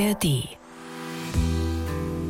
[0.00, 0.48] ARD.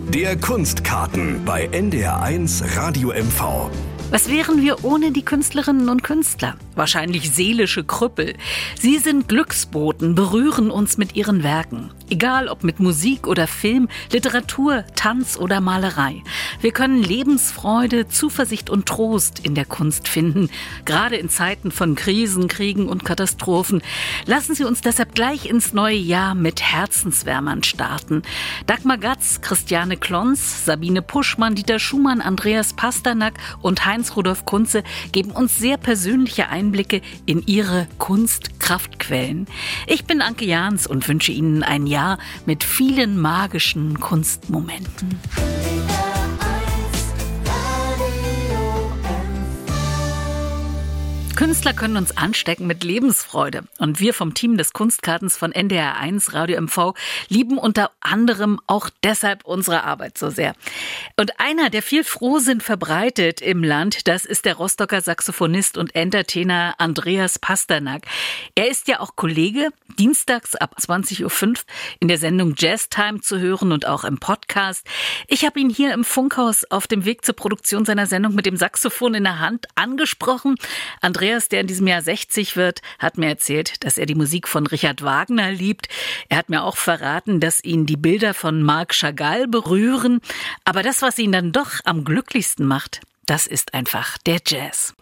[0.09, 3.71] Der Kunstkarten bei NDR1 Radio MV.
[4.11, 6.57] Was wären wir ohne die Künstlerinnen und Künstler?
[6.75, 8.35] Wahrscheinlich seelische Krüppel.
[8.77, 11.93] Sie sind Glücksboten, berühren uns mit ihren Werken.
[12.13, 16.25] Egal ob mit Musik oder Film, Literatur, Tanz oder Malerei.
[16.61, 20.51] Wir können Lebensfreude, Zuversicht und Trost in der Kunst finden,
[20.85, 23.81] gerade in Zeiten von Krisen, Kriegen und Katastrophen.
[24.27, 28.23] Lassen Sie uns deshalb gleich ins neue Jahr mit Herzenswärmern starten.
[28.67, 35.31] Dagmar Gatz, Christiane Klons, Sabine Puschmann, Dieter Schumann, Andreas Pasternak und Heinz Rudolf Kunze geben
[35.31, 39.47] uns sehr persönliche Einblicke in ihre Kunstkraftquellen.
[39.87, 45.21] Ich bin Anke Jahns und wünsche Ihnen ein Jahr Jahr mit vielen magischen Kunstmomenten.
[51.41, 53.63] Künstler können uns anstecken mit Lebensfreude.
[53.79, 56.93] Und wir vom Team des Kunstkartens von NDR1 Radio MV
[57.29, 60.55] lieben unter anderem auch deshalb unsere Arbeit so sehr.
[61.17, 66.75] Und einer, der viel Frohsinn verbreitet im Land, das ist der Rostocker Saxophonist und Entertainer
[66.77, 68.03] Andreas Pasternak.
[68.55, 71.55] Er ist ja auch Kollege, dienstags ab 20.05 Uhr
[72.01, 74.87] in der Sendung Jazz Time zu hören und auch im Podcast.
[75.27, 78.59] Ich habe ihn hier im Funkhaus auf dem Weg zur Produktion seiner Sendung mit dem
[78.59, 80.57] Saxophon in der Hand angesprochen.
[81.01, 84.49] Andreas Andreas, der in diesem Jahr 60 wird, hat mir erzählt, dass er die Musik
[84.49, 85.87] von Richard Wagner liebt.
[86.29, 90.23] Er hat mir auch verraten, dass ihn die Bilder von Marc Chagall berühren.
[90.65, 94.93] Aber das, was ihn dann doch am glücklichsten macht, das ist einfach der Jazz.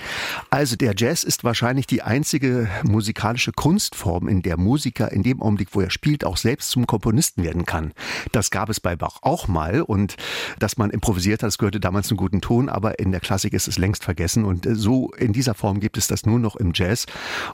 [0.51, 5.71] Also der Jazz ist wahrscheinlich die einzige musikalische Kunstform, in der Musiker in dem Augenblick,
[5.73, 7.95] wo er spielt, auch selbst zum Komponisten werden kann.
[8.33, 10.17] Das gab es bei Bach auch mal und
[10.59, 13.67] dass man improvisiert hat, das gehörte damals zum guten Ton, aber in der Klassik ist
[13.67, 16.73] es längst vergessen und äh, so in dieser Form gibt es das nur noch im
[16.75, 17.07] Jazz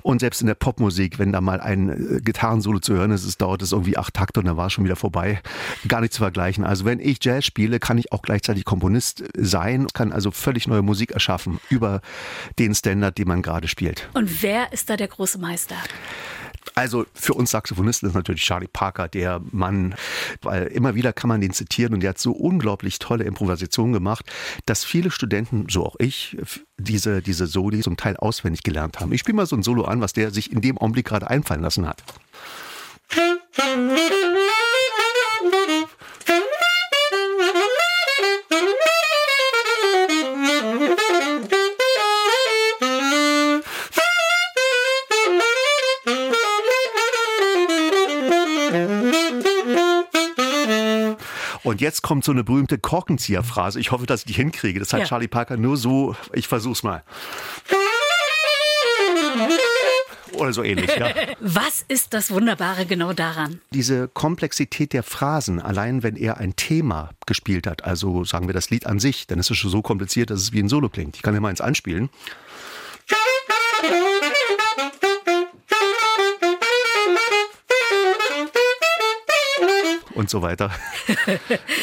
[0.02, 3.39] und selbst in der Popmusik, wenn da mal ein äh, Gitarrensolo zu hören ist, es
[3.39, 5.41] dauert es irgendwie acht Takte und dann war es schon wieder vorbei.
[5.86, 6.64] Gar nicht zu vergleichen.
[6.64, 10.69] Also wenn ich Jazz spiele, kann ich auch gleichzeitig Komponist sein, kann also völlig völlig
[10.69, 12.01] neue Musik erschaffen über
[12.58, 14.08] den Standard, den man gerade spielt.
[14.14, 15.77] Und wer ist da der große Meister?
[16.75, 19.95] Also für uns Saxophonisten ist natürlich Charlie Parker der Mann,
[20.41, 24.25] weil immer wieder kann man den zitieren und der hat so unglaublich tolle Improvisationen gemacht,
[24.64, 26.36] dass viele Studenten, so auch ich,
[26.79, 29.13] diese, diese Soli zum Teil auswendig gelernt haben.
[29.13, 31.63] Ich spiele mal so ein Solo an, was der sich in dem Augenblick gerade einfallen
[31.63, 32.02] lassen hat.
[51.74, 53.80] Und jetzt kommt so eine berühmte Korkenzieher-Phrase.
[53.80, 54.79] Ich hoffe, dass ich die hinkriege.
[54.79, 55.07] Das hat ja.
[55.07, 57.02] Charlie Parker nur so, ich versuch's mal.
[60.34, 61.08] Oder so ähnlich, ja.
[61.40, 63.61] Was ist das Wunderbare genau daran?
[63.73, 68.70] Diese Komplexität der Phrasen, allein wenn er ein Thema gespielt hat, also sagen wir das
[68.70, 71.17] Lied an sich, dann ist es schon so kompliziert, dass es wie ein Solo klingt.
[71.17, 72.08] Ich kann ja mal eins anspielen.
[80.14, 80.70] Und so weiter.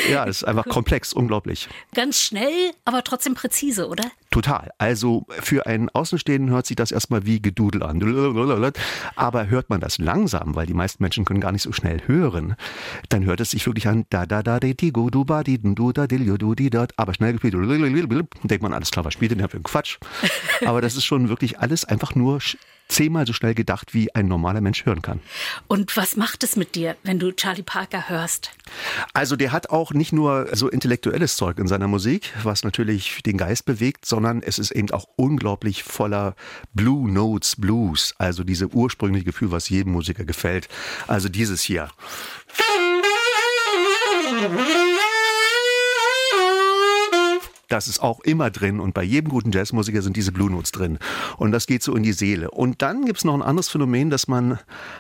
[0.10, 1.68] ja, es ist einfach komplex, unglaublich.
[1.94, 4.04] Ganz schnell, aber trotzdem präzise, oder?
[4.30, 4.72] Total.
[4.78, 8.02] Also für einen Außenstehenden hört sich das erstmal wie Gedudel an.
[9.16, 12.56] Aber hört man das langsam, weil die meisten Menschen können gar nicht so schnell hören,
[13.10, 15.92] dann hört es sich wirklich an da da da di go du ba di du
[15.92, 16.94] da di du di dort.
[16.98, 19.98] Aber schnell gespielt, denkt man alles klar, was spielt denn der für Quatsch?
[20.66, 22.40] Aber das ist schon wirklich alles einfach nur
[22.92, 25.20] zehnmal so schnell gedacht, wie ein normaler Mensch hören kann.
[25.68, 28.52] Und was macht es mit dir, wenn du Charlie Parker hörst?
[29.14, 33.38] Also der hat auch nicht nur so intellektuelles Zeug in seiner Musik, was natürlich den
[33.38, 36.36] Geist bewegt, sondern es ist eben auch unglaublich voller
[36.74, 40.68] Blue Notes Blues, also diese ursprüngliche Gefühl, was jedem Musiker gefällt.
[41.08, 41.90] Also dieses hier.
[47.82, 51.00] Das ist auch immer drin und bei jedem guten Jazzmusiker sind diese Blue Notes drin.
[51.38, 52.52] Und das geht so in die Seele.
[52.52, 54.60] Und dann gibt es noch ein anderes Phänomen, dass man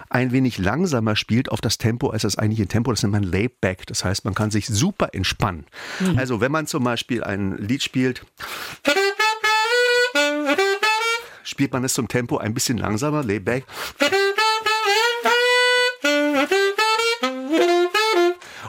[0.09, 2.89] ein wenig langsamer spielt auf das Tempo als das eigentliche Tempo.
[2.89, 3.86] Das nennt man Laid Back.
[3.86, 5.68] Das heißt, man kann sich super entspannen.
[6.00, 6.18] Mhm.
[6.18, 8.25] Also wenn man zum Beispiel ein Lied spielt,
[11.44, 13.66] spielt man es zum Tempo ein bisschen langsamer, Laid Back.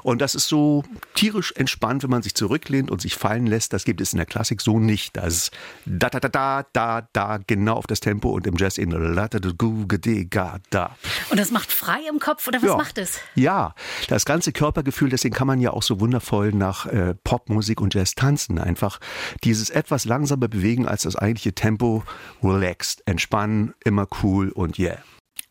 [0.02, 0.84] Und das ist so
[1.14, 3.72] tierisch entspannt, wenn man sich zurücklehnt und sich fallen lässt.
[3.72, 5.16] Das gibt es in der Klassik so nicht.
[5.16, 5.50] Das ist
[5.84, 9.28] da, da, da, da, da, da, genau auf das Tempo und im Jazz eben da,
[9.28, 10.96] da, da, da.
[11.30, 12.76] Und das macht frei im Kopf oder was ja.
[12.76, 13.18] macht es?
[13.34, 13.74] Ja,
[14.08, 18.14] das ganze Körpergefühl, deswegen kann man ja auch so wundervoll nach äh, Popmusik und Jazz
[18.14, 18.58] tanzen.
[18.58, 19.00] Einfach
[19.44, 22.04] dieses etwas langsamer bewegen als das eigentliche Tempo,
[22.42, 24.98] relaxed, entspannen, immer cool und yeah.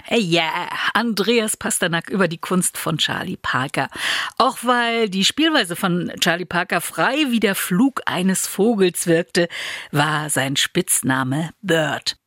[0.09, 3.89] Yeah, Andreas Pasternak über die Kunst von Charlie Parker.
[4.37, 9.47] Auch weil die Spielweise von Charlie Parker frei wie der Flug eines Vogels wirkte,
[9.91, 12.17] war sein Spitzname Bird.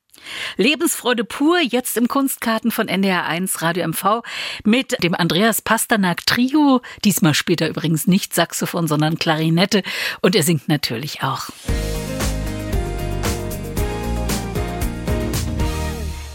[0.57, 4.23] Lebensfreude pur, jetzt im Kunstkarten von NDR1 Radio MV
[4.65, 6.81] mit dem Andreas Pasternak Trio.
[7.05, 9.83] Diesmal spielt er übrigens nicht Saxophon, sondern Klarinette
[10.21, 11.51] und er singt natürlich auch.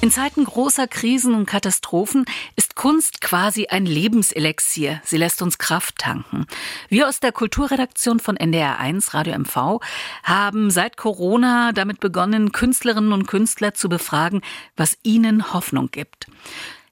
[0.10, 2.26] In Zeiten großer Krisen und Katastrophen
[2.56, 5.04] ist Kunst quasi ein Lebenselixier.
[5.06, 6.48] Sie lässt uns Kraft tanken.
[6.88, 9.80] Wir aus der Kulturredaktion von NDR1 Radio MV
[10.24, 14.42] haben seit Corona damit begonnen, Künstlerinnen und Künstler zu befragen,
[14.76, 16.26] was ihnen Hoffnung gibt.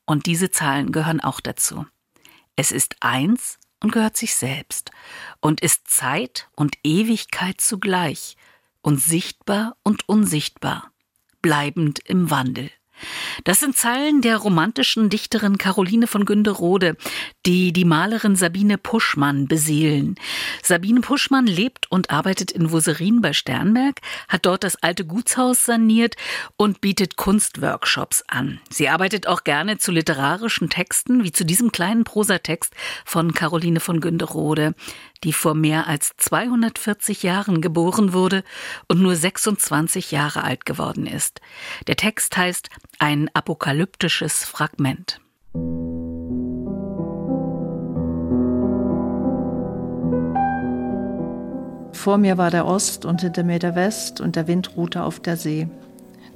[0.06, 1.88] Und diese Zahlen gehören auch dazu.
[2.56, 4.92] Es ist eins und gehört sich selbst
[5.40, 8.38] und ist Zeit und Ewigkeit zugleich
[8.84, 10.92] und sichtbar und unsichtbar,
[11.42, 12.70] bleibend im Wandel.
[13.44, 16.98] Das sind Zeilen der romantischen Dichterin Caroline von Günderode,
[17.46, 20.16] die die Malerin Sabine Puschmann beseelen.
[20.64, 26.16] Sabine Puschmann lebt und arbeitet in Wuserin bei Sternberg, hat dort das alte Gutshaus saniert
[26.58, 28.60] und bietet Kunstworkshops an.
[28.70, 32.74] Sie arbeitet auch gerne zu literarischen Texten, wie zu diesem kleinen Prosatext
[33.06, 34.76] von Caroline von Günderode
[35.24, 38.44] die vor mehr als 240 Jahren geboren wurde
[38.88, 41.42] und nur 26 Jahre alt geworden ist.
[41.88, 42.70] Der Text heißt
[43.00, 45.20] Ein apokalyptisches Fragment.
[51.94, 55.20] Vor mir war der Ost und hinter mir der West und der Wind ruhte auf
[55.20, 55.68] der See.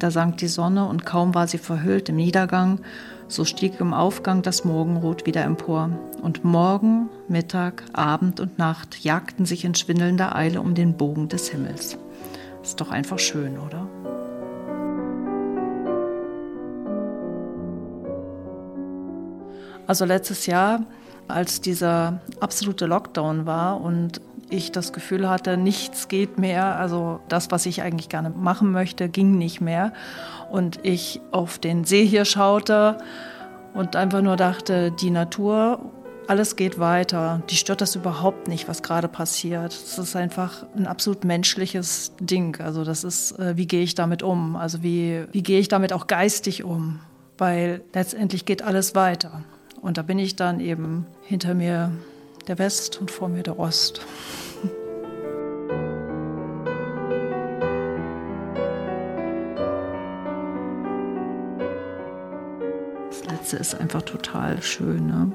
[0.02, 2.80] Da sank die Sonne und kaum war sie verhüllt im Niedergang,
[3.28, 5.92] so stieg im Aufgang das Morgenrot wieder empor.
[6.24, 11.50] Und Morgen, Mittag, Abend und Nacht jagten sich in schwindelnder Eile um den Bogen des
[11.50, 12.00] Himmels.
[12.64, 13.88] Ist doch einfach schön, oder?
[19.86, 20.82] Also letztes Jahr,
[21.28, 24.20] als dieser absolute Lockdown war und
[24.52, 26.78] ich das Gefühl hatte, nichts geht mehr.
[26.78, 29.94] Also das, was ich eigentlich gerne machen möchte, ging nicht mehr.
[30.52, 32.98] Und ich auf den See hier schaute
[33.74, 35.80] und einfach nur dachte, die Natur,
[36.28, 37.42] alles geht weiter.
[37.50, 39.74] Die stört das überhaupt nicht, was gerade passiert.
[39.74, 42.60] Es ist einfach ein absolut menschliches Ding.
[42.62, 44.56] Also das ist, äh, wie gehe ich damit um?
[44.56, 47.00] Also wie, wie gehe ich damit auch geistig um?
[47.38, 49.44] Weil letztendlich geht alles weiter.
[49.82, 51.92] Und da bin ich dann eben hinter mir
[52.52, 54.02] der West und vor mir der Ost.
[63.10, 65.08] Das letzte ist einfach total schön.
[65.08, 65.32] Ne?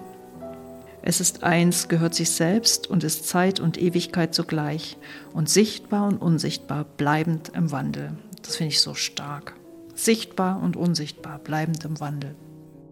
[1.00, 4.98] Es ist eins, gehört sich selbst und ist Zeit und Ewigkeit zugleich
[5.32, 8.12] und sichtbar und unsichtbar, bleibend im Wandel.
[8.42, 9.54] Das finde ich so stark.
[9.94, 12.34] Sichtbar und unsichtbar, bleibend im Wandel.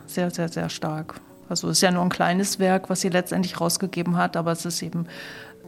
[0.06, 1.20] Sehr, sehr, sehr stark.
[1.48, 4.64] Also es ist ja nur ein kleines Werk, was sie letztendlich rausgegeben hat, aber es
[4.64, 5.06] ist eben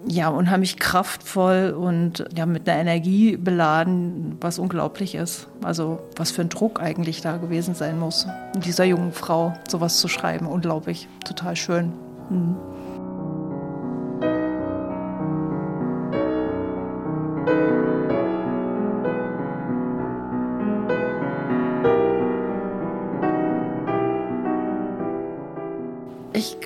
[0.07, 5.49] ja unheimlich kraftvoll und ja mit einer Energie beladen, was unglaublich ist.
[5.63, 8.27] Also was für ein Druck eigentlich da gewesen sein muss,
[8.57, 11.93] dieser jungen Frau sowas zu schreiben, unglaublich, total schön.
[12.31, 12.57] Mhm.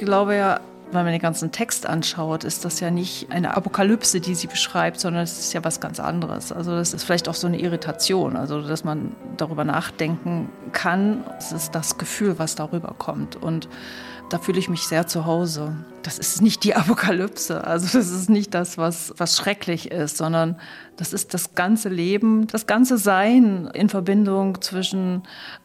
[0.01, 0.61] Glaube ja,
[0.93, 4.99] wenn man den ganzen Text anschaut, ist das ja nicht eine Apokalypse, die sie beschreibt,
[4.99, 6.53] sondern es ist ja was ganz anderes.
[6.53, 11.25] Also das ist vielleicht auch so eine Irritation, also dass man darüber nachdenken kann.
[11.39, 13.37] Es ist das Gefühl, was darüber kommt.
[13.37, 13.69] Und
[14.31, 15.77] da fühle ich mich sehr zu Hause.
[16.03, 20.57] Das ist nicht die Apokalypse, also das ist nicht das, was, was schrecklich ist, sondern
[20.97, 25.23] das ist das ganze Leben, das ganze Sein in Verbindung zwischen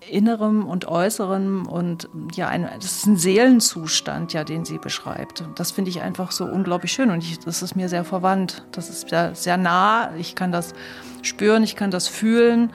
[0.09, 5.41] Innerem und Äußerem und ja, ein, das ist ein Seelenzustand, ja, den sie beschreibt.
[5.41, 8.65] Und das finde ich einfach so unglaublich schön und ich, das ist mir sehr verwandt.
[8.71, 10.73] Das ist sehr, sehr nah, ich kann das
[11.21, 12.71] spüren, ich kann das fühlen.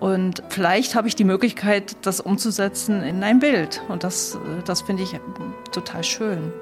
[0.00, 3.82] Und vielleicht habe ich die Möglichkeit, das umzusetzen in ein Bild.
[3.88, 5.18] Und das, das finde ich
[5.72, 6.52] total schön.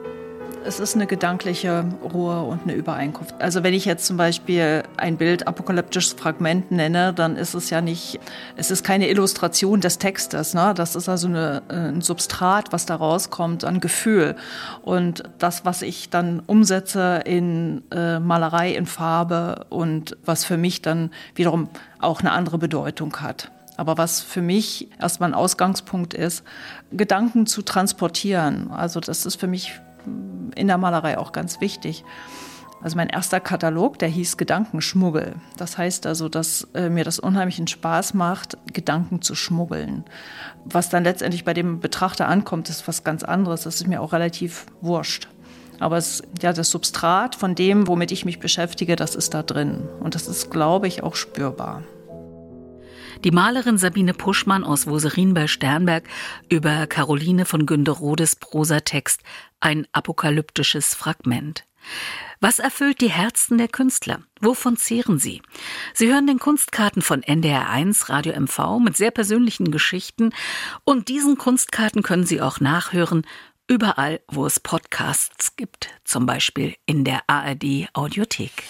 [0.65, 3.35] Es ist eine gedankliche Ruhe und eine Übereinkunft.
[3.41, 7.81] Also wenn ich jetzt zum Beispiel ein Bild apokalyptisches Fragment nenne, dann ist es ja
[7.81, 8.21] nicht,
[8.57, 10.55] es ist keine Illustration des Textes.
[10.55, 10.73] Ne?
[10.77, 14.37] Das ist also eine, ein Substrat, was da rauskommt an Gefühl.
[14.83, 20.81] Und das, was ich dann umsetze in äh, Malerei, in Farbe und was für mich
[20.81, 23.51] dann wiederum auch eine andere Bedeutung hat.
[23.77, 26.45] Aber was für mich erstmal ein Ausgangspunkt ist,
[26.93, 28.71] Gedanken zu transportieren.
[28.71, 29.81] Also das ist für mich
[30.55, 32.05] in der Malerei auch ganz wichtig.
[32.83, 35.37] Also mein erster Katalog, der hieß Gedankenschmuggel.
[35.57, 40.05] Das heißt also, dass äh, mir das unheimlichen Spaß macht, Gedanken zu schmuggeln.
[40.65, 43.63] Was dann letztendlich bei dem Betrachter ankommt, ist was ganz anderes.
[43.63, 45.29] Das ist mir auch relativ wurscht.
[45.79, 49.89] Aber es, ja, das Substrat von dem, womit ich mich beschäftige, das ist da drin.
[50.01, 51.83] Und das ist, glaube ich, auch spürbar.
[53.25, 56.03] Die Malerin Sabine Puschmann aus Woserin bei Sternberg
[56.49, 59.21] über Caroline von Günderodes Prosatext
[59.63, 61.65] Ein apokalyptisches Fragment.
[62.41, 64.21] Was erfüllt die Herzen der Künstler?
[64.41, 65.41] Wovon zehren sie?
[65.95, 70.31] Sie hören den Kunstkarten von NDR1 Radio MV mit sehr persönlichen Geschichten
[70.83, 73.25] und diesen Kunstkarten können Sie auch nachhören
[73.69, 78.65] überall, wo es Podcasts gibt, zum Beispiel in der ARD Audiothek.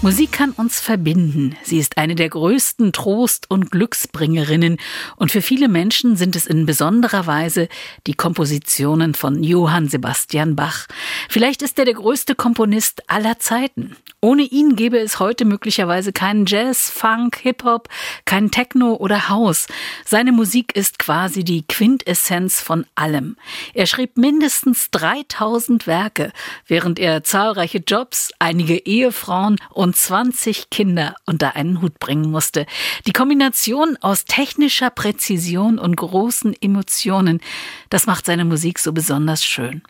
[0.00, 1.56] Musik kann uns verbinden.
[1.64, 4.78] Sie ist eine der größten Trost- und Glücksbringerinnen.
[5.16, 7.68] Und für viele Menschen sind es in besonderer Weise
[8.06, 10.86] die Kompositionen von Johann Sebastian Bach.
[11.28, 13.96] Vielleicht ist er der größte Komponist aller Zeiten.
[14.20, 17.88] Ohne ihn gäbe es heute möglicherweise keinen Jazz, Funk, Hip-Hop,
[18.24, 19.66] kein Techno oder House.
[20.04, 23.36] Seine Musik ist quasi die Quintessenz von allem.
[23.74, 26.32] Er schrieb mindestens 3000 Werke,
[26.66, 32.66] während er zahlreiche Jobs, einige Ehefrauen und und 20 Kinder unter einen Hut bringen musste.
[33.06, 37.40] Die Kombination aus technischer Präzision und großen Emotionen,
[37.88, 39.80] das macht seine Musik so besonders schön.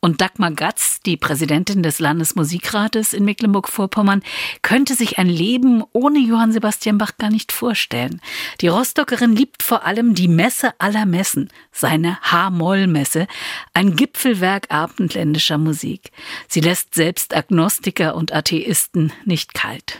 [0.00, 4.22] Und Dagmar Gatz, die Präsidentin des Landesmusikrates in Mecklenburg-Vorpommern,
[4.62, 8.20] könnte sich ein Leben ohne Johann Sebastian Bach gar nicht vorstellen.
[8.62, 13.26] Die Rostockerin liebt vor allem die Messe aller Messen, seine H-Moll-Messe,
[13.74, 16.10] ein Gipfelwerk abendländischer Musik.
[16.48, 19.98] Sie lässt selbst Agnostiker und Atheisten nicht nicht kalt.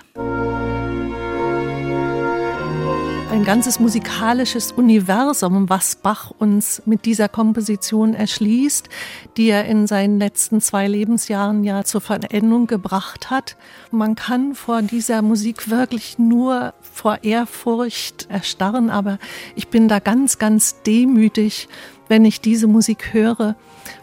[3.31, 8.89] Ein ganzes musikalisches Universum, was Bach uns mit dieser Komposition erschließt,
[9.39, 13.57] die er in seinen letzten zwei Lebensjahren ja zur Verendung gebracht hat.
[13.91, 19.19] Man kann vor dieser Musik wirklich nur vor Ehrfurcht erstarren, aber
[19.57, 21.69] ich bin da ganz, ganz demütig,
[22.09, 23.57] wenn ich diese Musik höre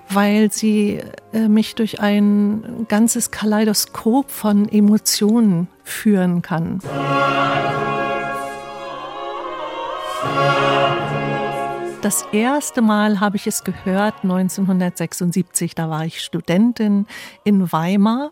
[0.09, 1.01] weil sie
[1.33, 6.79] äh, mich durch ein ganzes Kaleidoskop von Emotionen führen kann.
[12.01, 17.05] Das erste Mal habe ich es gehört 1976, da war ich Studentin
[17.43, 18.31] in Weimar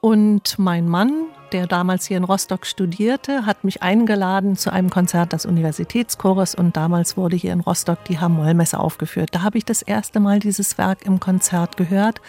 [0.00, 5.32] und mein Mann, der damals hier in Rostock studierte, hat mich eingeladen zu einem Konzert
[5.32, 9.30] des Universitätschores und damals wurde hier in Rostock die Hamollmesse aufgeführt.
[9.32, 12.20] Da habe ich das erste Mal dieses Werk im Konzert gehört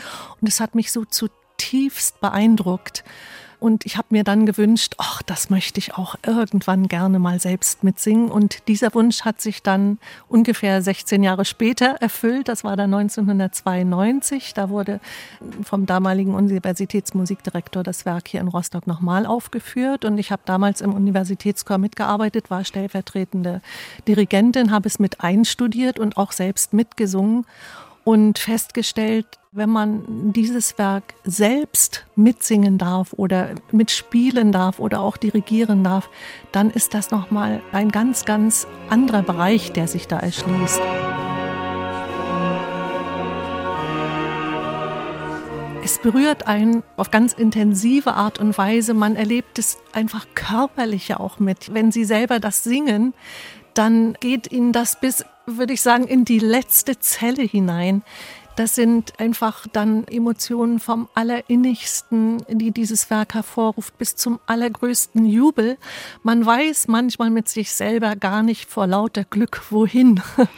[0.41, 3.03] und es hat mich so zutiefst beeindruckt.
[3.63, 7.81] Und ich habe mir dann gewünscht, ach, das möchte ich auch irgendwann gerne mal selbst
[7.81, 8.29] mitsingen.
[8.29, 12.49] Und dieser Wunsch hat sich dann ungefähr 16 Jahre später erfüllt.
[12.49, 14.53] Das war dann 1992.
[14.53, 14.99] Da wurde
[15.63, 20.03] vom damaligen Universitätsmusikdirektor das Werk hier in Rostock nochmal aufgeführt.
[20.03, 23.61] Und ich habe damals im Universitätschor mitgearbeitet, war stellvertretende
[24.09, 27.45] Dirigentin, habe es mit einstudiert und auch selbst mitgesungen
[28.03, 35.83] und festgestellt, wenn man dieses Werk selbst mitsingen darf oder mitspielen darf oder auch dirigieren
[35.83, 36.09] darf,
[36.51, 40.81] dann ist das nochmal ein ganz, ganz anderer Bereich, der sich da erschließt.
[45.83, 48.93] Es berührt einen auf ganz intensive Art und Weise.
[48.93, 51.73] Man erlebt es einfach körperlich auch mit.
[51.73, 53.13] Wenn Sie selber das singen,
[53.73, 58.03] dann geht Ihnen das bis, würde ich sagen, in die letzte Zelle hinein.
[58.55, 65.77] Das sind einfach dann Emotionen vom Allerinnigsten, die dieses Werk hervorruft, bis zum allergrößten Jubel.
[66.21, 70.21] Man weiß manchmal mit sich selber gar nicht vor lauter Glück wohin.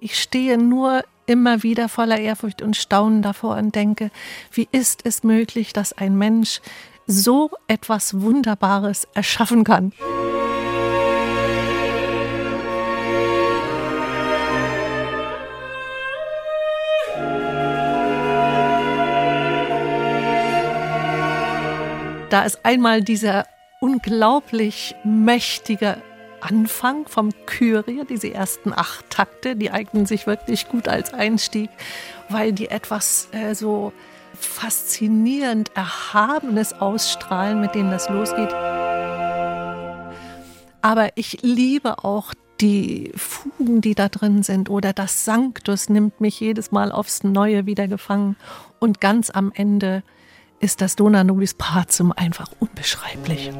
[0.00, 4.10] Ich stehe nur immer wieder voller Ehrfurcht und Staunen davor und denke,
[4.52, 6.60] wie ist es möglich, dass ein Mensch
[7.06, 9.92] so etwas Wunderbares erschaffen kann?
[22.28, 23.46] Da ist einmal dieser
[23.80, 26.02] unglaublich mächtige
[26.40, 31.70] Anfang vom Kyrie, diese ersten acht Takte, die eignen sich wirklich gut als Einstieg,
[32.28, 33.92] weil die etwas äh, so
[34.34, 38.52] faszinierend Erhabenes ausstrahlen, mit denen das losgeht.
[40.82, 46.40] Aber ich liebe auch die Fugen, die da drin sind oder das Sanctus nimmt mich
[46.40, 48.36] jedes Mal aufs Neue wieder gefangen
[48.78, 50.02] und ganz am Ende
[50.60, 53.50] ist das Dona Nobis Pazum einfach unbeschreiblich.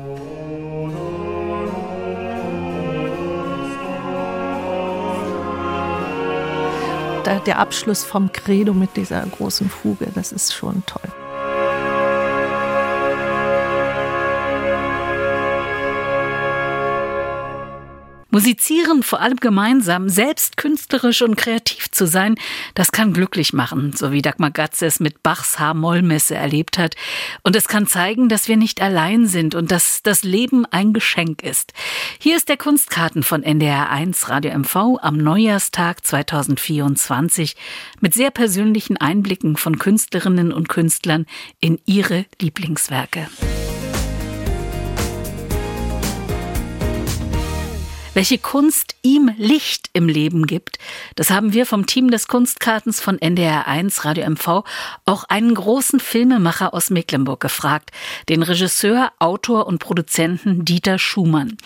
[7.26, 11.10] der, der Abschluss vom Credo mit dieser großen Fuge, das ist schon toll.
[18.30, 22.34] Musizieren, vor allem gemeinsam, selbst künstlerisch und kreativ zu sein,
[22.74, 26.96] das kann glücklich machen, so wie Dagmar Gatz es mit Bachs H-Moll-Messe erlebt hat.
[27.44, 31.42] Und es kann zeigen, dass wir nicht allein sind und dass das Leben ein Geschenk
[31.44, 31.72] ist.
[32.18, 37.54] Hier ist der Kunstkarten von NDR1 Radio MV am Neujahrstag 2024
[38.00, 41.26] mit sehr persönlichen Einblicken von Künstlerinnen und Künstlern
[41.60, 43.28] in ihre Lieblingswerke.
[48.16, 50.78] Welche Kunst ihm Licht im Leben gibt,
[51.16, 54.64] das haben wir vom Team des Kunstkartens von NDR1 Radio MV
[55.04, 57.90] auch einen großen Filmemacher aus Mecklenburg gefragt,
[58.30, 61.58] den Regisseur, Autor und Produzenten Dieter Schumann.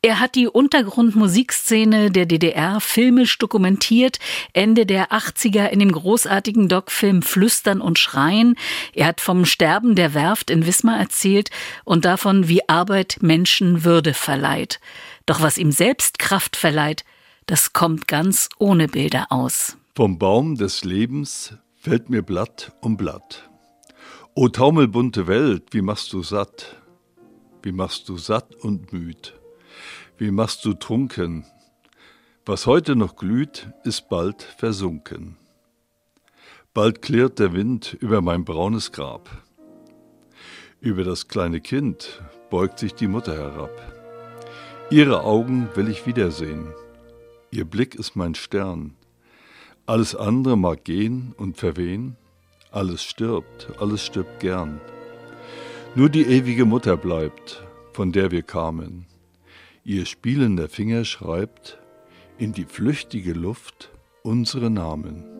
[0.00, 4.18] Er hat die Untergrundmusikszene der DDR filmisch dokumentiert,
[4.54, 8.56] Ende der 80er in dem großartigen Doc-Film Flüstern und Schreien.
[8.94, 11.50] Er hat vom Sterben der Werft in Wismar erzählt
[11.84, 14.80] und davon, wie Arbeit Menschen Würde verleiht.
[15.28, 17.04] Doch was ihm selbst Kraft verleiht,
[17.44, 19.76] das kommt ganz ohne Bilder aus.
[19.94, 23.50] Vom Baum des Lebens fällt mir Blatt um Blatt.
[24.34, 26.76] O taumelbunte Welt, wie machst du satt?
[27.62, 29.34] Wie machst du satt und müd?
[30.16, 31.44] Wie machst du trunken?
[32.46, 35.36] Was heute noch glüht, ist bald versunken.
[36.72, 39.28] Bald klirrt der Wind über mein braunes Grab.
[40.80, 43.97] Über das kleine Kind beugt sich die Mutter herab.
[44.90, 46.72] Ihre Augen will ich wiedersehen.
[47.50, 48.94] Ihr Blick ist mein Stern.
[49.84, 52.16] Alles andere mag gehen und verwehen.
[52.70, 54.80] Alles stirbt, alles stirbt gern.
[55.94, 59.04] Nur die ewige Mutter bleibt, von der wir kamen.
[59.84, 61.78] Ihr spielender Finger schreibt
[62.38, 63.90] in die flüchtige Luft
[64.22, 65.37] unsere Namen.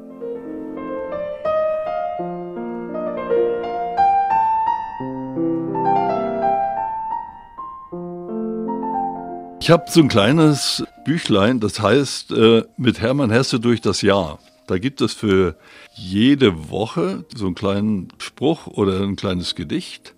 [9.68, 14.38] Ich habe so ein kleines Büchlein, das heißt äh, mit Hermann Hesse durch das Jahr.
[14.66, 15.58] Da gibt es für
[15.92, 20.14] jede Woche so einen kleinen Spruch oder ein kleines Gedicht.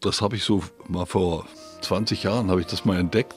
[0.00, 1.44] Das habe ich so mal vor
[1.80, 3.34] 20 Jahren habe ich das mal entdeckt.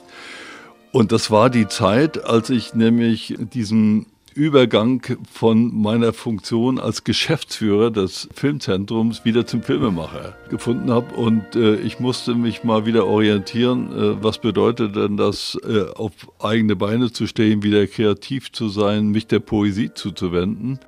[0.92, 7.90] Und das war die Zeit, als ich nämlich diesen Übergang von meiner Funktion als Geschäftsführer
[7.90, 11.14] des Filmzentrums wieder zum Filmemacher gefunden habe.
[11.14, 16.12] Und äh, ich musste mich mal wieder orientieren, äh, was bedeutet denn das, äh, auf
[16.38, 20.78] eigene Beine zu stehen, wieder kreativ zu sein, mich der Poesie zuzuwenden,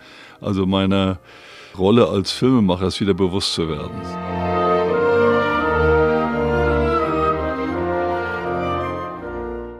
[0.40, 1.18] also meiner
[1.76, 4.00] Rolle als Filmemacher wieder bewusst zu werden.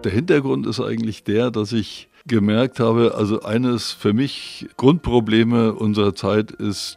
[0.05, 6.15] Der Hintergrund ist eigentlich der, dass ich gemerkt habe, also eines für mich Grundprobleme unserer
[6.15, 6.97] Zeit ist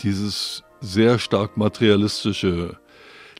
[0.00, 2.76] dieses sehr stark materialistische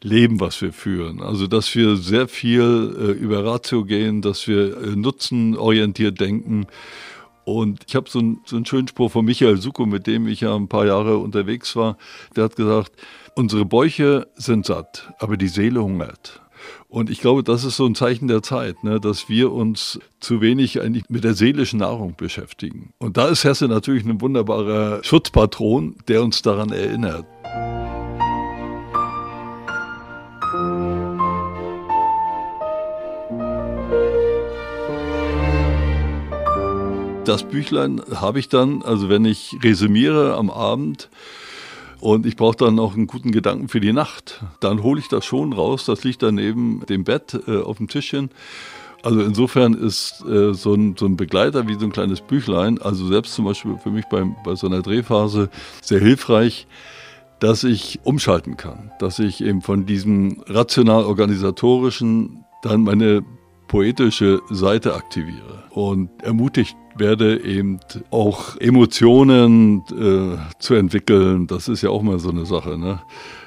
[0.03, 1.21] Leben, was wir führen.
[1.21, 6.67] Also, dass wir sehr viel äh, über Ratio gehen, dass wir äh, nutzenorientiert denken.
[7.45, 10.43] Und ich habe so, ein, so einen schönen Spruch von Michael Suko, mit dem ich
[10.43, 11.97] ja ein paar Jahre unterwegs war.
[12.37, 12.93] Der hat gesagt,
[13.35, 16.42] unsere Bäuche sind satt, aber die Seele hungert.
[16.93, 20.43] Und ich glaube, das ist so ein Zeichen der Zeit, ne, dass wir uns zu
[20.43, 22.93] wenig eigentlich mit der seelischen Nahrung beschäftigen.
[22.99, 27.25] Und da ist Hesse natürlich ein wunderbarer Schutzpatron, der uns daran erinnert.
[37.25, 41.09] Das Büchlein habe ich dann, also wenn ich resümiere am Abend,
[42.03, 44.43] und ich brauche dann auch einen guten Gedanken für die Nacht.
[44.59, 45.85] Dann hole ich das schon raus.
[45.85, 48.31] Das liegt dann neben dem Bett äh, auf dem Tischchen.
[49.05, 53.07] Also insofern ist äh, so, ein, so, ein, Begleiter wie so ein kleines Büchlein, also
[53.07, 55.49] selbst zum Beispiel für mich beim, bei so einer Drehphase
[55.81, 56.67] sehr hilfreich,
[57.39, 63.23] dass ich umschalten kann, dass ich eben von diesem rational-organisatorischen dann meine
[63.73, 67.81] poetische Seite aktiviere und ermutigt werde, eben
[68.11, 71.47] auch Emotionen äh, zu entwickeln.
[71.47, 72.77] Das ist ja auch mal so eine Sache.
[72.77, 73.01] Ne?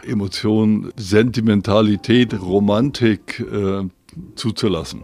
[0.03, 3.83] Emotionen, Sentimentalität, Romantik äh,
[4.33, 5.03] zuzulassen.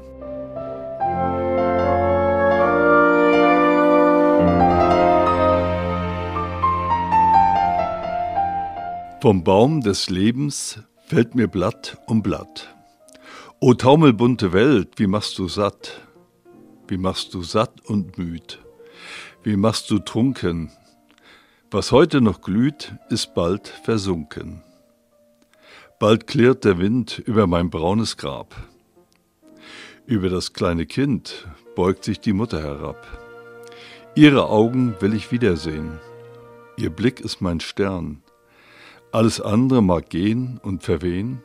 [9.22, 12.76] Vom Baum des Lebens fällt mir Blatt um Blatt.
[13.64, 16.02] O taumelbunte Welt, wie machst du satt?
[16.88, 18.60] Wie machst du satt und müd?
[19.44, 20.72] Wie machst du trunken?
[21.70, 24.64] Was heute noch glüht, ist bald versunken.
[26.00, 28.56] Bald klirrt der Wind über mein braunes Grab.
[30.08, 33.06] Über das kleine Kind beugt sich die Mutter herab.
[34.16, 36.00] Ihre Augen will ich wiedersehen.
[36.78, 38.24] Ihr Blick ist mein Stern.
[39.12, 41.44] Alles andere mag gehen und verwehen.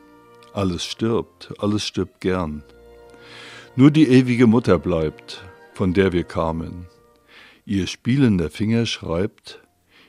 [0.57, 2.63] Alles stirbt, alles stirbt gern.
[3.75, 5.43] Nur die ewige Mutter bleibt,
[5.75, 6.87] von der wir kamen.
[7.67, 9.61] Ihr spielender Finger schreibt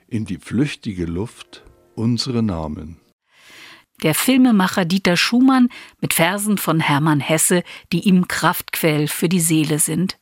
[0.06, 1.64] in die flüchtige Luft
[1.96, 2.96] unsere Namen
[4.02, 5.68] der Filmemacher Dieter Schumann
[6.00, 10.18] mit Versen von Hermann Hesse, die ihm Kraftquell für die Seele sind.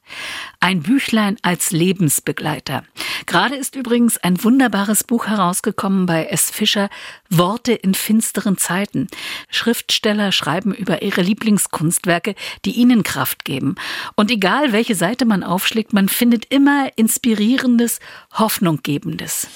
[0.61, 2.85] Ein Büchlein als Lebensbegleiter.
[3.27, 6.51] Gerade ist übrigens ein wunderbares Buch herausgekommen bei S.
[6.51, 6.89] Fischer,
[7.29, 9.09] Worte in finsteren Zeiten.
[9.51, 12.35] Schriftsteller schreiben über ihre Lieblingskunstwerke,
[12.65, 13.75] die ihnen Kraft geben.
[14.15, 18.01] Und egal welche Seite man aufschlägt, man findet immer Inspirierendes,
[18.33, 19.49] Hoffnunggebendes.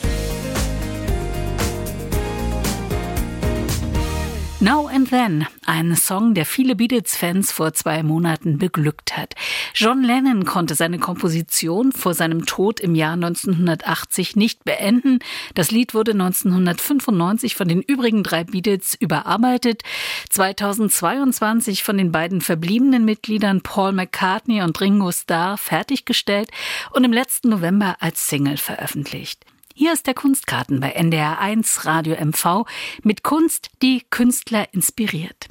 [4.62, 9.34] Now and Then, ein Song, der viele Beatles-Fans vor zwei Monaten beglückt hat.
[9.74, 15.20] John Lennon konnte seine Komposition vor seinem Tod im Jahr 1980 nicht beenden.
[15.54, 19.82] Das Lied wurde 1995 von den übrigen drei Beatles überarbeitet,
[20.28, 26.50] 2022 von den beiden verbliebenen Mitgliedern Paul McCartney und Ringo Starr fertiggestellt
[26.90, 29.46] und im letzten November als Single veröffentlicht.
[29.80, 32.66] Hier ist der Kunstkarten bei NDR1 Radio MV
[33.02, 35.48] mit Kunst, die Künstler inspiriert.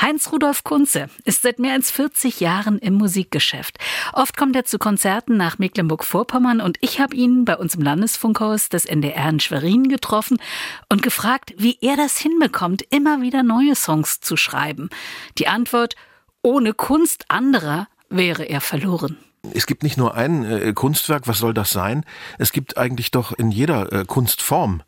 [0.00, 3.76] Heinz Rudolf Kunze ist seit mehr als 40 Jahren im Musikgeschäft.
[4.14, 8.70] Oft kommt er zu Konzerten nach Mecklenburg-Vorpommern und ich habe ihn bei uns im Landesfunkhaus
[8.70, 10.38] des NDR in Schwerin getroffen
[10.88, 14.88] und gefragt, wie er das hinbekommt, immer wieder neue Songs zu schreiben.
[15.36, 15.96] Die Antwort,
[16.40, 19.18] ohne Kunst anderer wäre er verloren
[19.54, 22.04] es gibt nicht nur ein äh, Kunstwerk, was soll das sein?
[22.38, 24.82] Es gibt eigentlich doch in jeder äh, Kunstform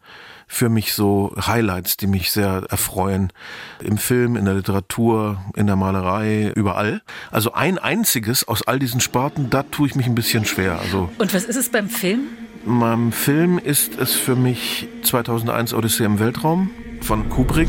[0.48, 3.32] für mich so Highlights, die mich sehr erfreuen.
[3.80, 7.02] Im Film, in der Literatur, in der Malerei, überall.
[7.30, 10.80] Also ein einziges aus all diesen Sparten, da tue ich mich ein bisschen schwer.
[10.80, 12.20] Also Und was ist es beim Film?
[12.64, 16.70] Beim Film ist es für mich 2001 Odyssee im Weltraum
[17.02, 17.68] von Kubrick.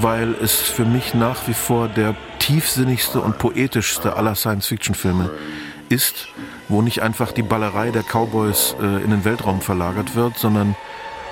[0.00, 5.30] Weil es für mich nach wie vor der tiefsinnigste und poetischste aller Science-Fiction-Filme
[5.88, 6.28] ist,
[6.68, 10.74] wo nicht einfach die Ballerei der Cowboys äh, in den Weltraum verlagert wird, sondern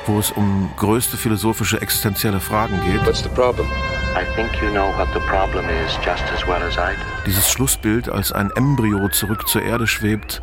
[0.06, 3.00] wo es um größte philosophische existenzielle Fragen geht.
[4.62, 4.92] You know
[6.46, 6.94] well
[7.26, 10.42] Dieses Schlussbild, als ein Embryo zurück zur Erde schwebt,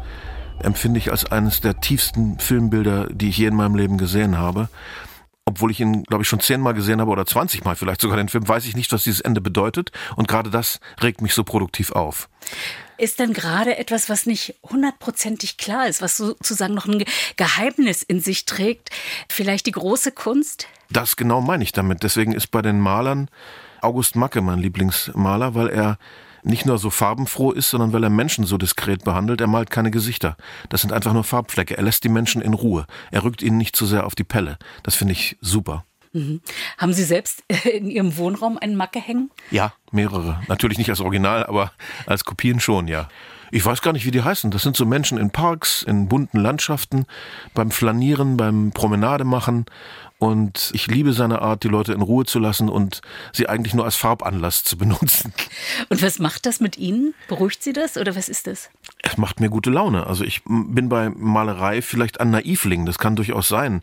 [0.59, 4.69] empfinde ich als eines der tiefsten Filmbilder, die ich je in meinem Leben gesehen habe
[5.45, 8.47] obwohl ich ihn, glaube ich, schon zehnmal gesehen habe oder zwanzigmal vielleicht sogar den Film,
[8.47, 9.91] weiß ich nicht, was dieses Ende bedeutet.
[10.15, 12.29] Und gerade das regt mich so produktiv auf.
[12.97, 17.03] Ist denn gerade etwas, was nicht hundertprozentig klar ist, was sozusagen noch ein
[17.35, 18.89] Geheimnis in sich trägt,
[19.29, 20.67] vielleicht die große Kunst?
[20.89, 22.01] Das genau meine ich damit.
[22.01, 23.29] Deswegen ist bei den Malern
[23.81, 25.99] August Macke mein Lieblingsmaler, weil er
[26.45, 29.41] nicht nur so farbenfroh ist, sondern weil er Menschen so diskret behandelt.
[29.41, 30.37] Er malt keine Gesichter.
[30.69, 31.77] Das sind einfach nur Farbflecke.
[31.77, 32.85] Er lässt die Menschen in Ruhe.
[33.11, 34.57] Er rückt ihnen nicht zu sehr auf die Pelle.
[34.83, 35.85] Das finde ich super.
[36.13, 36.41] Mhm.
[36.77, 39.31] Haben Sie selbst in Ihrem Wohnraum einen Macke hängen?
[39.51, 40.41] Ja, mehrere.
[40.47, 41.71] Natürlich nicht als Original, aber
[42.05, 43.09] als Kopien schon, ja.
[43.51, 44.51] Ich weiß gar nicht, wie die heißen.
[44.51, 47.05] Das sind so Menschen in Parks, in bunten Landschaften,
[47.53, 49.65] beim Flanieren, beim Promenademachen
[50.17, 53.01] und ich liebe seine Art, die Leute in Ruhe zu lassen und
[53.33, 55.33] sie eigentlich nur als Farbanlass zu benutzen.
[55.89, 57.13] Und was macht das mit Ihnen?
[57.27, 58.69] Beruhigt Sie das oder was ist das?
[59.01, 60.07] Es macht mir gute Laune.
[60.07, 63.81] Also ich bin bei Malerei vielleicht ein Naivling, das kann durchaus sein.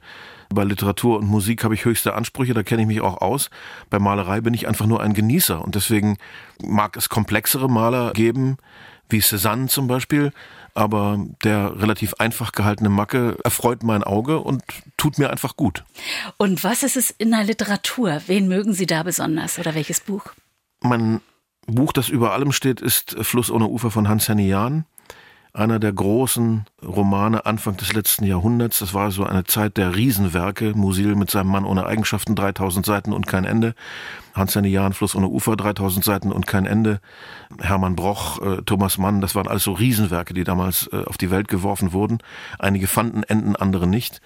[0.49, 3.51] Bei Literatur und Musik habe ich höchste Ansprüche, da kenne ich mich auch aus.
[3.91, 6.19] Bei Malerei bin ich einfach nur ein Genießer und deswegen
[6.63, 8.57] mag es komplexere Maler geben,
[9.09, 10.33] wie Cézanne zum Beispiel,
[10.75, 14.63] aber der relativ einfach gehaltene Macke erfreut mein Auge und
[14.97, 15.85] tut mir einfach gut.
[16.37, 18.23] Und was ist es in der Literatur?
[18.27, 20.25] Wen mögen Sie da besonders oder welches Buch?
[20.81, 21.21] Mein
[21.67, 24.85] Buch, das über allem steht, ist Fluss ohne Ufer von Hans-Henny Jahn
[25.55, 28.79] einer der großen Romane Anfang des letzten Jahrhunderts.
[28.79, 30.73] Das war so eine Zeit der Riesenwerke.
[30.75, 33.75] Musil mit seinem Mann ohne Eigenschaften, 3000 Seiten und kein Ende.
[34.35, 37.01] Hans-Henny Jahn, Fluss ohne Ufer, 3000 Seiten und kein Ende.
[37.61, 41.31] Hermann Broch, äh, Thomas Mann, das waren alles so Riesenwerke, die damals äh, auf die
[41.31, 42.19] Welt geworfen wurden.
[42.59, 44.23] Einige fanden Enden, andere nicht.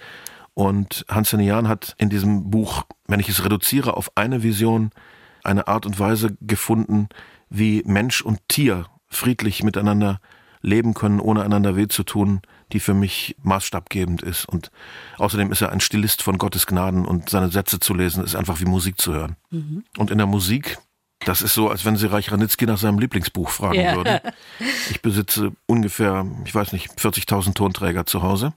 [0.54, 4.90] Und Hans-Henny Jahn hat in diesem Buch, wenn ich es reduziere auf eine Vision,
[5.42, 7.08] eine Art und Weise gefunden,
[7.50, 10.20] wie Mensch und Tier friedlich miteinander
[10.62, 12.42] leben können, ohne einander weh zu tun,
[12.72, 14.48] die für mich maßstabgebend ist.
[14.48, 14.70] Und
[15.18, 18.60] außerdem ist er ein Stilist von Gottes Gnaden und seine Sätze zu lesen ist einfach
[18.60, 19.36] wie Musik zu hören.
[19.50, 19.84] Mhm.
[19.98, 20.78] Und in der Musik,
[21.20, 23.96] das ist so, als wenn Sie Reich Ranitzky nach seinem Lieblingsbuch fragen ja.
[23.96, 24.20] würden.
[24.90, 28.52] Ich besitze ungefähr, ich weiß nicht, 40.000 Tonträger zu Hause.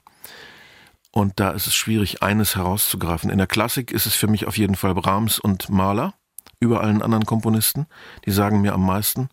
[1.11, 3.29] Und da ist es schwierig, eines herauszugreifen.
[3.29, 6.13] In der Klassik ist es für mich auf jeden Fall Brahms und Mahler.
[6.59, 7.87] über allen anderen Komponisten.
[8.25, 9.29] Die sagen mir am meisten.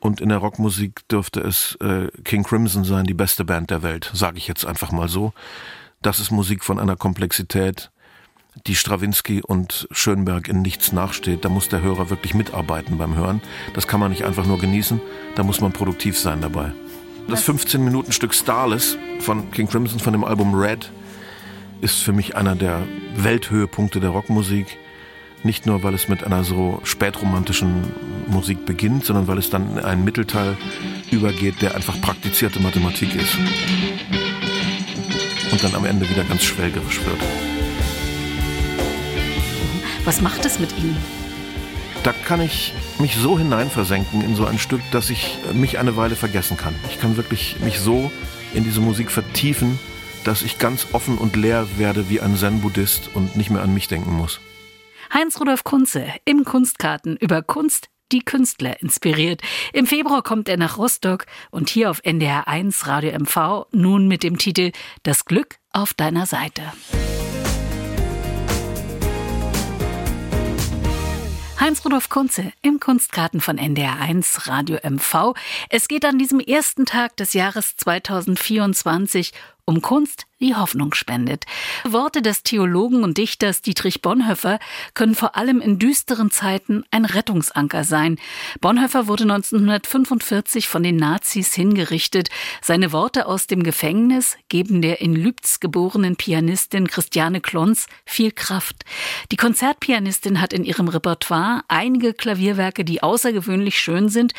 [0.00, 4.10] Und in der Rockmusik dürfte es äh, King Crimson sein, die beste Band der Welt,
[4.14, 5.32] sage ich jetzt einfach mal so.
[6.02, 7.90] Das ist Musik von einer Komplexität,
[8.66, 11.44] die Strawinski und Schönberg in nichts nachsteht.
[11.44, 13.42] Da muss der Hörer wirklich mitarbeiten beim Hören.
[13.74, 15.00] Das kann man nicht einfach nur genießen,
[15.36, 16.72] da muss man produktiv sein dabei.
[17.28, 20.90] Das 15-Minuten-Stück Starless von King Crimson von dem Album Red
[21.80, 22.82] ist für mich einer der
[23.16, 24.78] Welthöhepunkte der Rockmusik.
[25.42, 27.84] Nicht nur, weil es mit einer so spätromantischen
[28.26, 30.56] Musik beginnt, sondern weil es dann in einen Mittelteil
[31.10, 33.36] übergeht, der einfach praktizierte Mathematik ist.
[35.50, 37.20] Und dann am Ende wieder ganz schwelgerisch wird.
[40.04, 40.96] Was macht es mit Ihnen?
[42.02, 46.16] Da kann ich mich so hineinversenken in so ein Stück, dass ich mich eine Weile
[46.16, 46.74] vergessen kann.
[46.88, 48.10] Ich kann wirklich mich so
[48.54, 49.78] in diese Musik vertiefen,
[50.24, 53.88] dass ich ganz offen und leer werde wie ein Zen-Buddhist und nicht mehr an mich
[53.88, 54.40] denken muss.
[55.12, 59.42] Heinz-Rudolf Kunze im Kunstkarten über Kunst, die Künstler inspiriert.
[59.72, 64.22] Im Februar kommt er nach Rostock und hier auf NDR 1 Radio MV nun mit
[64.22, 64.70] dem Titel
[65.02, 66.62] Das Glück auf deiner Seite.
[71.58, 75.34] Heinz-Rudolf Kunze im Kunstkarten von NDR1 Radio MV.
[75.68, 79.32] Es geht an diesem ersten Tag des Jahres 2024
[79.64, 81.44] um Kunst, die Hoffnung spendet.
[81.84, 84.58] Worte des Theologen und Dichters Dietrich Bonhoeffer
[84.94, 88.18] können vor allem in düsteren Zeiten ein Rettungsanker sein.
[88.60, 92.30] Bonhoeffer wurde 1945 von den Nazis hingerichtet.
[92.62, 98.84] Seine Worte aus dem Gefängnis geben der in Lübz geborenen Pianistin Christiane Klons viel Kraft.
[99.32, 104.32] Die Konzertpianistin hat in ihrem Repertoire einige Klavierwerke, die außergewöhnlich schön sind,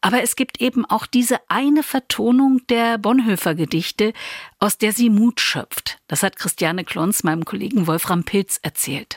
[0.00, 4.12] aber es gibt eben auch diese eine Vertonung der Bonhoeffer Gedichte,
[4.62, 5.98] aus der sie Mut schöpft.
[6.06, 9.16] Das hat Christiane Klons meinem Kollegen Wolfram Pilz erzählt.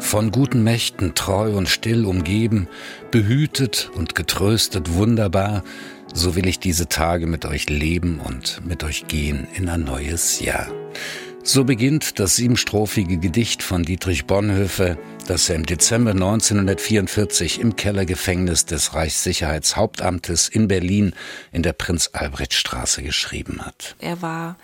[0.00, 2.66] Von guten Mächten treu und still umgeben,
[3.10, 5.64] behütet und getröstet wunderbar,
[6.14, 10.40] so will ich diese Tage mit euch leben und mit euch gehen in ein neues
[10.40, 10.68] Jahr.
[11.42, 14.96] So beginnt das siebenstrophige Gedicht von Dietrich Bonhoeffer,
[15.30, 21.14] das er im Dezember 1944 im Kellergefängnis des Reichssicherheitshauptamtes in Berlin
[21.52, 23.94] in der Prinz-Albrecht-Straße geschrieben hat.
[24.00, 24.56] Er war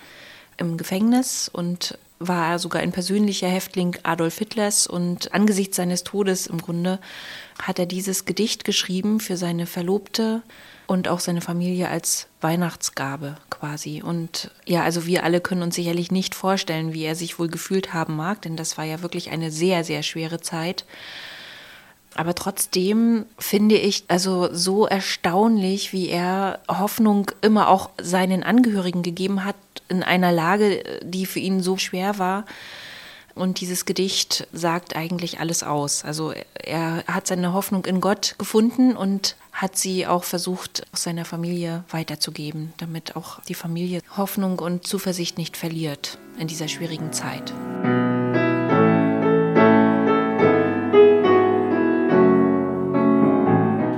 [0.57, 6.61] im Gefängnis und war sogar ein persönlicher Häftling Adolf Hitlers und angesichts seines Todes im
[6.61, 6.99] Grunde
[7.63, 10.43] hat er dieses Gedicht geschrieben für seine Verlobte,
[10.87, 14.03] und auch seine Familie als Weihnachtsgabe quasi.
[14.03, 17.93] Und ja, also wir alle können uns sicherlich nicht vorstellen, wie er sich wohl gefühlt
[17.93, 20.85] haben mag, denn das war ja wirklich eine sehr, sehr schwere Zeit.
[22.15, 29.45] Aber trotzdem finde ich also so erstaunlich, wie er Hoffnung immer auch seinen Angehörigen gegeben
[29.45, 29.57] hat
[29.89, 32.47] in einer Lage, die für ihn so schwer war.
[33.35, 36.07] Und dieses Gedicht sagt eigentlich alles aus.
[36.07, 41.25] Also er hat seine Hoffnung in Gott gefunden und hat sie auch versucht, aus seiner
[41.25, 47.55] Familie weiterzugeben, damit auch die Familie Hoffnung und Zuversicht nicht verliert in dieser schwierigen Zeit.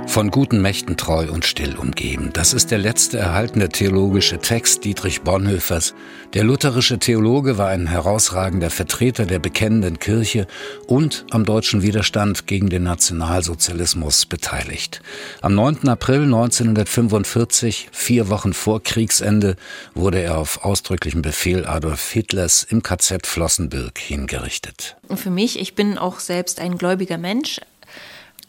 [0.09, 2.31] Von guten Mächten treu und still umgeben.
[2.33, 5.93] Das ist der letzte erhaltene theologische Text Dietrich Bonhoeffers.
[6.33, 10.47] Der lutherische Theologe war ein herausragender Vertreter der bekennenden Kirche
[10.87, 15.03] und am deutschen Widerstand gegen den Nationalsozialismus beteiligt.
[15.41, 15.87] Am 9.
[15.87, 19.57] April 1945, vier Wochen vor Kriegsende,
[19.93, 24.97] wurde er auf ausdrücklichen Befehl Adolf Hitlers im KZ Flossenbürg hingerichtet.
[25.13, 27.61] Für mich, ich bin auch selbst ein gläubiger Mensch,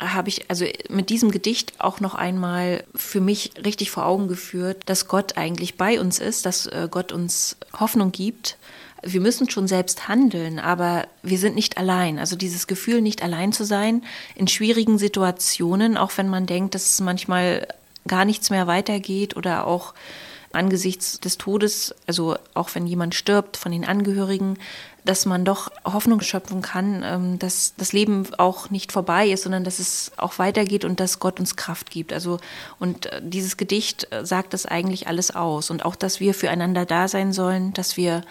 [0.00, 4.82] habe ich also mit diesem Gedicht auch noch einmal für mich richtig vor Augen geführt,
[4.86, 8.56] dass Gott eigentlich bei uns ist, dass äh, Gott uns Hoffnung gibt.
[9.02, 12.18] Wir müssen schon selbst handeln, aber wir sind nicht allein.
[12.18, 14.02] Also dieses Gefühl, nicht allein zu sein
[14.34, 17.66] in schwierigen Situationen, auch wenn man denkt, dass es manchmal
[18.06, 19.94] gar nichts mehr weitergeht oder auch
[20.52, 24.58] angesichts des Todes, also auch wenn jemand stirbt von den Angehörigen,
[25.04, 29.64] dass man doch Hoffnung schöpfen kann, ähm, dass das Leben auch nicht vorbei ist, sondern
[29.64, 32.12] dass es auch weitergeht und dass Gott uns Kraft gibt.
[32.12, 32.38] Also
[32.78, 36.84] und äh, dieses Gedicht äh, sagt das eigentlich alles aus und auch, dass wir füreinander
[36.84, 38.22] da sein sollen, dass wir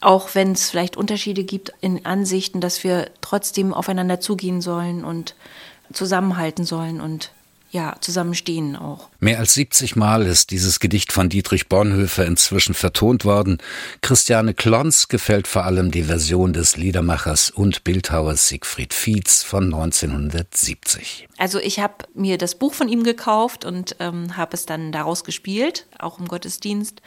[0.00, 5.36] auch wenn es vielleicht Unterschiede gibt in Ansichten, dass wir trotzdem aufeinander zugehen sollen und
[5.92, 7.30] zusammenhalten sollen und
[7.72, 9.08] ja, zusammenstehen auch.
[9.18, 13.58] Mehr als 70 Mal ist dieses Gedicht von Dietrich Bonhoeffer inzwischen vertont worden.
[14.02, 21.28] Christiane Klons gefällt vor allem die Version des Liedermachers und Bildhauers Siegfried Fietz von 1970.
[21.38, 25.24] Also ich habe mir das Buch von ihm gekauft und ähm, habe es dann daraus
[25.24, 27.00] gespielt, auch im Gottesdienst.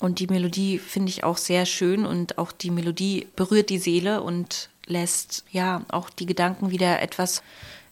[0.00, 4.20] Und die Melodie finde ich auch sehr schön und auch die Melodie berührt die Seele
[4.20, 7.42] und lässt ja auch die Gedanken wieder etwas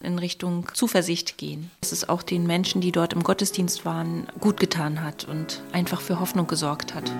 [0.03, 1.71] in Richtung Zuversicht gehen.
[1.81, 6.01] Dass es auch den Menschen, die dort im Gottesdienst waren, gut getan hat und einfach
[6.01, 7.11] für Hoffnung gesorgt hat.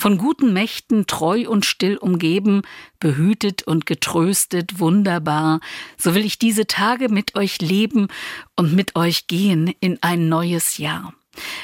[0.00, 2.62] von guten Mächten treu und still umgeben,
[3.00, 5.60] behütet und getröstet, wunderbar,
[5.98, 8.08] so will ich diese Tage mit euch leben
[8.56, 11.12] und mit euch gehen in ein neues Jahr.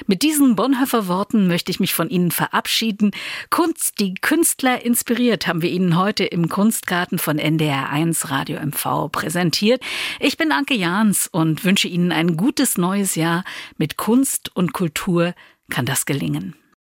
[0.06, 3.10] Mit diesen Bonhoeffer Worten möchte ich mich von Ihnen verabschieden.
[3.50, 9.82] Kunst, die Künstler inspiriert, haben wir Ihnen heute im Kunstgarten von NDR1 Radio MV präsentiert.
[10.20, 13.44] Ich bin Anke Jahns und wünsche Ihnen ein gutes neues Jahr.
[13.76, 15.34] Mit Kunst und Kultur
[15.70, 16.54] kann das gelingen.